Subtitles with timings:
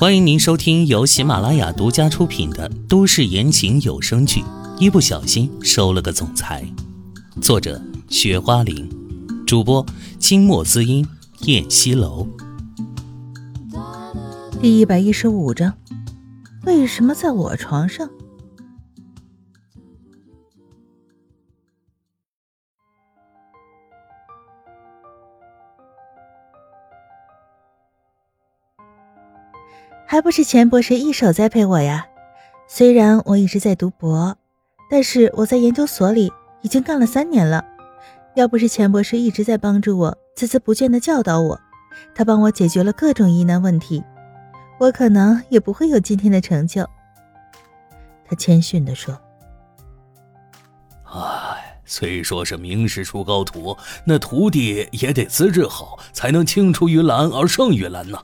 [0.00, 4.42] 欢迎您收听由喜马拉雅独家出品的都市言情有声剧
[4.78, 6.64] 《一不小心收了个总裁》，
[7.42, 8.88] 作者：雪花玲，
[9.44, 9.84] 主播：
[10.20, 11.04] 清墨滋音、
[11.46, 12.28] 燕西楼。
[14.62, 15.74] 第一百一十五章，
[16.64, 18.08] 为什么在我床上？
[30.10, 32.06] 还不是钱博士一手栽培我呀！
[32.66, 34.34] 虽然我一直在读博，
[34.90, 37.62] 但是我在研究所里已经干了三年了。
[38.34, 41.60] 要不是钱博士一直在帮助我，孜孜不倦的教导我，
[42.14, 44.02] 他帮我解决了各种疑难问题，
[44.80, 46.88] 我可能也不会有今天的成就。
[48.26, 49.14] 他谦逊的说
[51.04, 58.18] ：“哎，虽说是名师出高徒，那徒弟也得资质好，才能青出于蓝而胜于蓝呢。”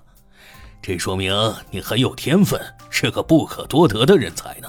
[0.86, 1.32] 这说明
[1.70, 4.68] 你很有天分，是个不可多得的人才呢。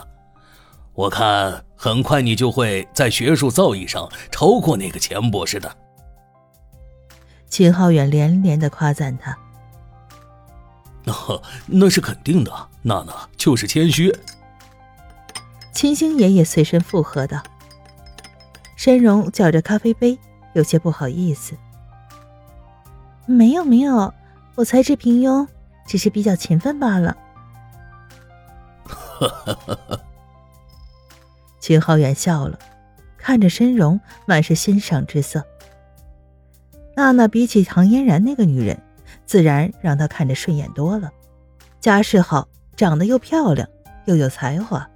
[0.94, 5.69] 我看很快你就会在学术造诣上超过那个钱博士的。
[7.49, 9.38] 秦浩远连连的夸赞他。
[11.08, 14.17] 哦，那是肯定的，娜娜就是谦虚。
[15.73, 17.43] 秦星爷爷随身附和道。
[18.77, 20.17] 申荣搅着咖啡杯，
[20.53, 21.58] 有些不好意思。
[23.25, 24.13] 没有没有，
[24.55, 25.45] 我才智平庸。
[25.86, 27.16] 只是比较勤奋罢了。
[28.86, 30.00] 哈哈哈
[31.59, 32.59] 秦浩远笑了，
[33.17, 35.44] 看着申荣，满是欣赏之色。
[36.95, 38.81] 娜娜比起唐嫣然那个女人，
[39.25, 41.11] 自然让他看着顺眼多了。
[41.80, 43.67] 家世好，长得又漂亮，
[44.05, 44.88] 又有才华。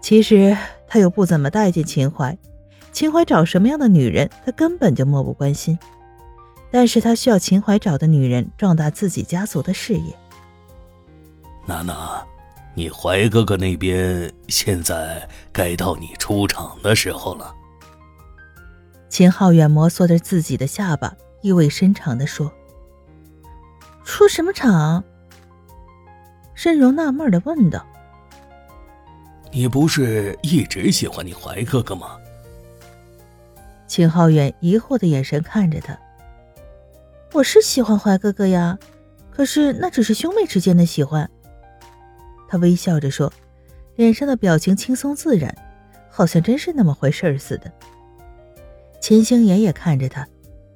[0.00, 2.38] 其实他又不怎么待见秦淮，
[2.92, 5.78] 秦淮找什么样的女人，他根本就漠不关心。
[6.70, 10.16] 但是他需要秦淮找的女人壮大自己家族的事业。
[11.64, 12.24] 娜娜，
[12.74, 17.54] 你怀哥哥那边现在该到你出场的时候了。
[19.08, 22.52] 秦浩远摩挲着自己的下巴，意味深长的说
[24.04, 25.02] ：“出什么场？”
[26.54, 27.86] 申荣纳闷的问道
[29.50, 32.18] ：“你不是一直喜欢你怀哥哥吗？”
[33.88, 35.96] 秦浩远疑惑的眼神看着他。
[37.36, 38.78] 我是喜欢怀哥哥呀，
[39.30, 41.30] 可是那只是兄妹之间的喜欢。
[42.48, 43.30] 他微笑着说，
[43.96, 45.54] 脸上的表情轻松自然，
[46.10, 47.70] 好像真是那么回事似的。
[49.02, 50.26] 秦星爷也看着他，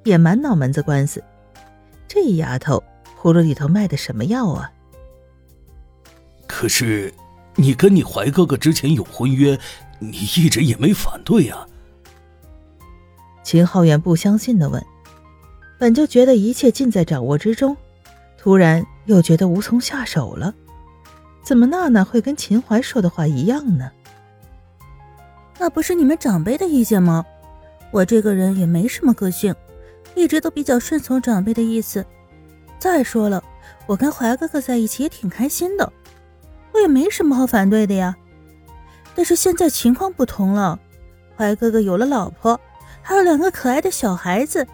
[0.05, 1.25] 也满脑门子官司。
[2.07, 2.85] 这丫头
[3.19, 4.71] 葫芦里头卖的什么药啊？
[6.47, 7.11] 可是，
[7.55, 9.59] 你跟你怀哥哥之前有婚约，
[9.99, 11.67] 你一直也没反对呀。
[13.43, 14.85] 秦浩远不相信的问。
[15.81, 17.75] 本就觉得一切尽在掌握之中，
[18.37, 20.55] 突然又觉得无从下手了。
[21.43, 23.91] 怎么娜娜会跟秦淮说的话一样呢？
[25.59, 27.25] 那不是你们长辈的意见吗？
[27.91, 29.55] 我这个人也没什么个性，
[30.15, 32.05] 一直都比较顺从长辈的意思。
[32.79, 33.43] 再说了，
[33.87, 35.91] 我跟怀哥哥在一起也挺开心的，
[36.75, 38.15] 我也没什么好反对的呀。
[39.15, 40.79] 但是现在情况不同了，
[41.39, 42.61] 怀哥哥有了老婆，
[43.01, 44.67] 还有两个可爱的小孩子。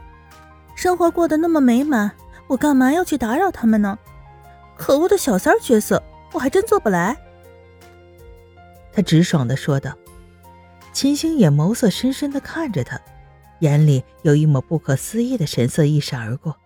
[0.77, 2.13] 生活过得那么美满，
[2.47, 3.99] 我干嘛要去打扰他们呢？
[4.77, 6.01] 可恶的小三角色，
[6.33, 7.17] 我还真做不来。
[8.93, 9.93] 他直爽的说道。
[10.93, 12.99] 秦星也眸色深深的看着他，
[13.61, 16.57] 眼里有一抹不可思议的神色一闪而过。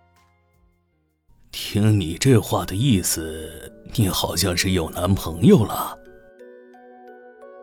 [1.51, 5.97] 听你这话的意思，你好像是有男朋友了。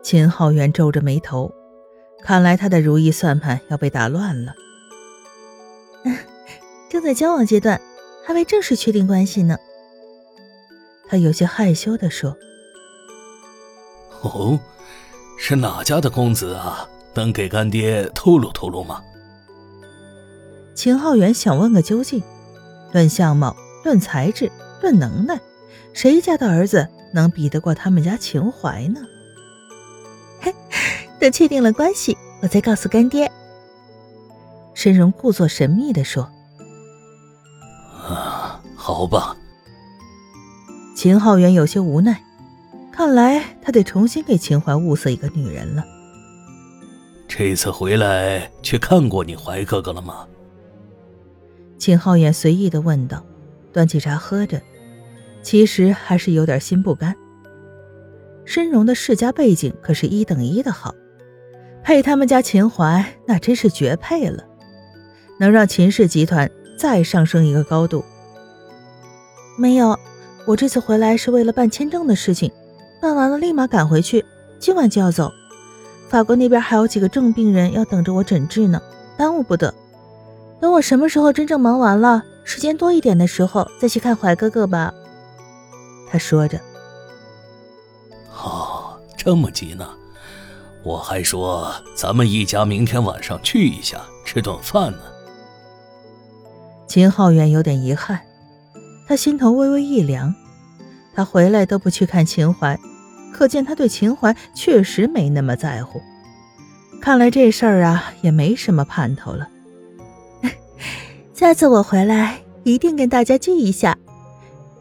[0.03, 1.51] 秦浩元皱着眉头，
[2.23, 4.53] 看来他的如意算盘要被打乱了。
[6.89, 7.79] 正在交往阶段，
[8.25, 9.57] 还未正式确定关系呢。
[11.07, 12.35] 他有些害羞的说
[14.21, 14.59] ：“哦，
[15.37, 16.89] 是哪家的公子啊？
[17.13, 19.01] 能给干爹透露透露吗？”
[20.75, 22.21] 秦浩远想问个究竟。
[22.91, 24.51] 论相貌，论才智，
[24.81, 25.39] 论能耐，
[25.93, 29.01] 谁家的儿子能比得过他们家秦淮呢？
[30.41, 30.55] 嘿，
[31.19, 33.31] 等确定了关系，我再告诉干爹。
[34.73, 36.27] 申荣故作神秘地说。
[38.93, 39.37] 好吧，
[40.95, 42.23] 秦浩远有些无奈，
[42.91, 45.85] 看来他得重新给秦淮物色一个女人了。
[47.27, 50.27] 这次回来去看过你怀哥哥了吗？
[51.77, 53.23] 秦浩远随意的问道，
[53.71, 54.59] 端起茶喝着，
[55.43, 57.15] 其实还是有点心不甘。
[58.43, 60.95] 申荣的世家背景可是一等一的好，
[61.83, 64.43] 配他们家秦淮那真是绝配了，
[65.39, 68.03] 能让秦氏集团再上升一个高度。
[69.59, 69.99] 没有，
[70.45, 72.49] 我这次回来是为了办签证的事情，
[73.01, 74.23] 办完了立马赶回去，
[74.57, 75.29] 今晚就要走。
[76.07, 78.81] 法国那边还有几个重病人要等着我诊治呢，
[79.17, 79.73] 耽误不得。
[80.61, 84.93] 等我什么时候真正忙完了，时间多一点的时候再去看怀哥哥吧。
[86.09, 86.57] 他说着。
[88.31, 89.85] 哦，这么急呢？
[90.83, 94.99] 我还说咱们一家明天晚上去一下吃顿饭呢。
[96.87, 98.21] 秦浩远有点遗憾，
[99.09, 100.35] 他心头微微一凉。
[101.15, 102.79] 他回来都不去看秦淮，
[103.33, 105.99] 可见他对秦淮确实没那么在乎。
[107.01, 109.49] 看来这事儿啊也没什么盼头了。
[111.33, 113.97] 下次我回来一定跟大家聚一下。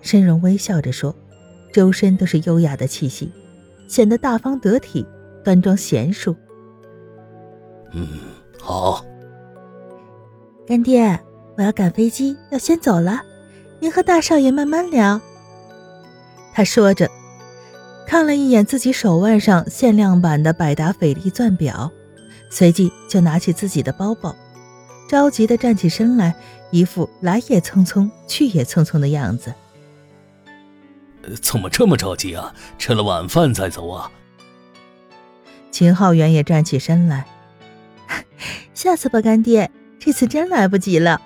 [0.03, 1.17] 申荣微笑着说，
[1.73, 3.33] 周身都是优雅的气息，
[3.89, 5.07] 显得大方得体。
[5.43, 6.37] 端庄娴熟。
[7.95, 8.07] 嗯，
[8.61, 9.03] 好。
[10.67, 11.19] 干爹，
[11.57, 13.23] 我要赶飞机，要先走了。
[13.81, 15.21] 您和大少爷慢慢聊。
[16.53, 17.09] 他说着，
[18.07, 21.91] 看了一眼自己手腕上限量版的百达翡丽钻表，
[22.51, 24.35] 随即就拿起自己的包包，
[25.09, 26.35] 着急的站起身来，
[26.71, 29.55] 一副来也匆匆，去也匆匆的样子。
[31.43, 32.55] 怎么这么着急啊？
[32.79, 34.11] 吃了晚饭再走啊？
[35.71, 37.27] 秦浩元也站起身来，
[38.75, 39.71] 下次吧，干爹，
[40.01, 41.21] 这次真来不及了。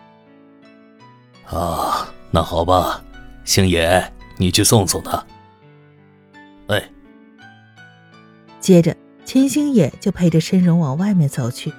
[1.47, 1.92] 啊，
[2.35, 3.05] 那好吧，
[3.45, 4.03] 星爷，
[4.39, 5.23] 你去送送他。
[6.69, 6.83] 哎。
[8.59, 8.97] 接着，
[9.27, 11.71] 秦星野就陪着申荣往外面走去。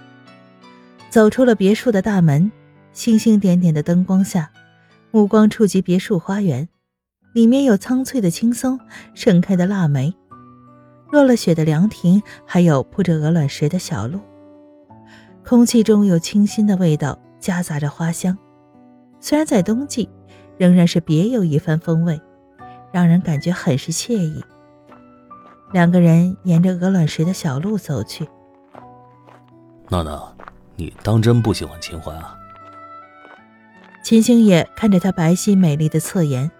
[1.09, 2.51] 走出了别墅的大门，
[2.91, 4.51] 星星点点的灯光下，
[5.09, 6.69] 目光触及别墅花园，
[7.33, 8.79] 里面有苍翠的青松，
[9.15, 10.13] 盛开的腊梅。
[11.11, 14.19] 落了雪的凉亭，还有铺着鹅卵石的小路，
[15.43, 18.37] 空气中有清新的味道，夹杂着花香。
[19.19, 20.09] 虽然在冬季，
[20.57, 22.19] 仍然是别有一番风味，
[22.91, 24.43] 让人感觉很是惬意。
[25.71, 28.27] 两个人沿着鹅卵石的小路走去。
[29.89, 30.21] 娜娜，
[30.75, 32.37] 你当真不喜欢秦淮啊？
[34.03, 36.51] 秦星野看着她白皙美丽的侧颜，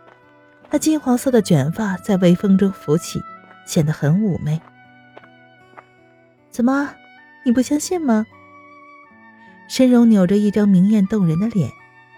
[0.69, 3.21] 她金黄色的卷发在微风中浮起。
[3.65, 4.61] 显得很妩媚。
[6.49, 6.89] 怎么，
[7.45, 8.25] 你不相信吗？
[9.69, 11.71] 申荣扭着一张明艳动人的脸，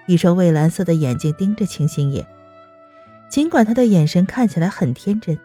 [0.06, 2.26] 一双蔚蓝色的眼睛盯着秦星野。
[3.30, 5.38] 尽管他的眼神看起来很天真，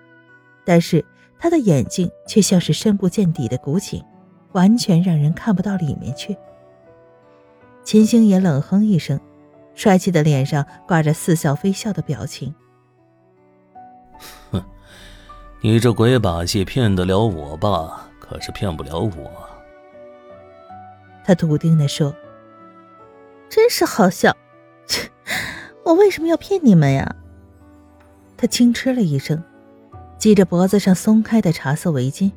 [0.65, 1.05] 但是
[1.39, 4.05] 他的眼睛却像是深不见底的古井，
[4.53, 6.37] 完全让人看不到里面去。
[7.83, 9.19] 秦星野冷哼一声，
[9.75, 12.55] 帅气的脸上挂着似笑非笑的表情。
[14.51, 14.63] 哼。
[15.63, 18.07] 你这鬼把戏骗得了我吧？
[18.19, 19.31] 可是骗不了我。
[21.25, 22.15] 他笃定地说
[23.51, 24.39] ：“真是好笑，切！
[25.91, 27.17] 我为什么要骗你们呀？”
[28.39, 29.43] 他轻嗤了一声，
[30.19, 32.31] 系着脖子上松开的茶色围巾。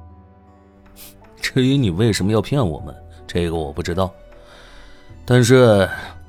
[1.40, 2.94] 至于你为什么要骗我们，
[3.26, 4.12] 这个我不知道，
[5.24, 5.88] 但是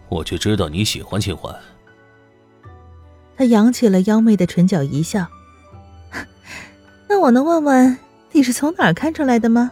[0.09, 1.53] 我却知道你喜欢秦淮。
[3.35, 5.27] 他扬起了妖媚的唇角一笑。
[7.07, 7.97] 那我能问问
[8.31, 9.71] 你是从哪儿看出来的吗？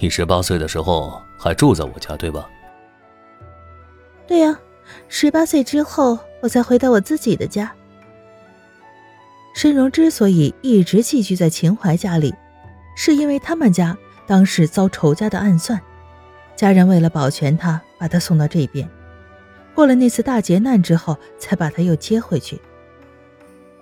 [0.00, 2.48] 你十八岁的时候还住在我家，对吧？
[4.26, 4.58] 对呀，
[5.08, 7.72] 十八岁之后我才回到我自己的家。
[9.54, 12.34] 申荣之所以一直寄居在秦淮家里，
[12.94, 15.80] 是因为他们家当时遭仇家的暗算，
[16.54, 18.86] 家人为了保全他，把他送到这边。
[19.74, 22.60] 过了那次大劫难之后，才把他又接回去。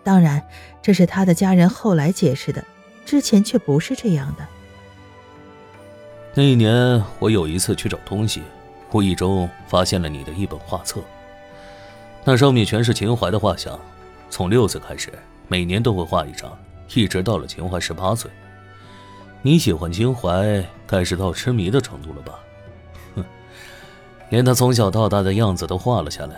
[0.05, 0.41] 当然，
[0.83, 2.63] 这是他的家人后来解释的，
[3.05, 4.47] 之前却不是这样的。
[6.35, 8.43] 那一年，我有一次去找东西，
[8.93, 11.01] 无意中发现了你的一本画册，
[12.25, 13.79] 那上面全是秦淮的画像。
[14.31, 15.13] 从六岁开始，
[15.47, 16.51] 每年都会画一张，
[16.95, 18.31] 一直到了秦淮十八岁。
[19.43, 22.33] 你喜欢秦淮，该是到痴迷的程度了吧？
[23.15, 23.25] 哼，
[24.31, 26.35] 连他从小到大的样子都画了下来，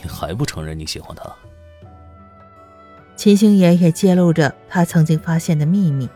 [0.00, 1.32] 你还不承认你喜欢他？
[3.16, 6.08] 秦星爷也揭露着他曾经发现的秘密。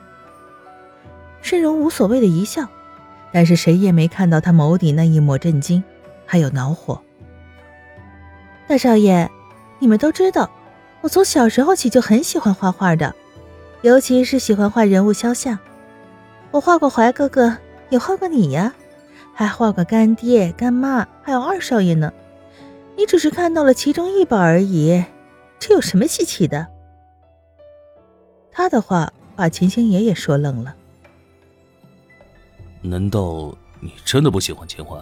[1.40, 2.68] 申荣无所谓的一笑，
[3.32, 5.82] 但是谁也没看到他眸底那一抹震惊，
[6.26, 7.00] 还有恼火。
[8.68, 9.30] 大少爷，
[9.78, 10.50] 你们都知道，
[11.00, 13.14] 我从小时候起就很喜欢画画的，
[13.80, 15.58] 尤其是喜欢画人物肖像。
[16.50, 17.56] 我画过怀哥哥，
[17.88, 18.74] 也画过你呀，
[19.32, 22.12] 还画过干爹、干妈，还有二少爷呢。
[22.94, 25.02] 你只是看到了其中一本而已，
[25.58, 26.66] 这有什么稀奇的？
[28.52, 30.76] 他的话把秦星爷也说愣了。
[32.82, 34.98] 难道你真的不喜欢秦淮？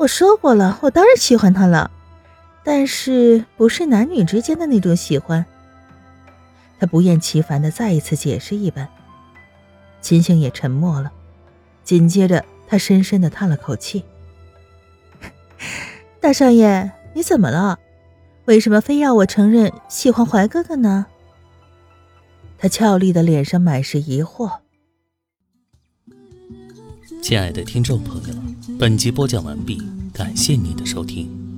[0.00, 1.90] 我说过了，我当然喜欢他了。
[2.64, 5.44] 但是不是男女之间的那种喜欢。
[6.78, 8.88] 他不厌其烦的再一次解释一般。
[10.00, 11.12] 秦星也沉默了，
[11.84, 14.02] 紧接着他深深的叹了口气
[16.18, 17.78] ：“大少爷，你怎么了？
[18.46, 21.04] 为什么非要我承认喜欢怀哥哥呢？”
[22.56, 24.60] 他俏丽的脸上满是疑惑。
[27.22, 28.34] 亲爱的听众朋友，
[28.80, 29.78] 本集播讲完毕，
[30.10, 31.49] 感谢您的收听。